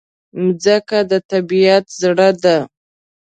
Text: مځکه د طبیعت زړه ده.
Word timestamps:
مځکه 0.43 0.99
د 1.11 1.13
طبیعت 1.31 1.85
زړه 2.01 2.29
ده. 2.43 2.57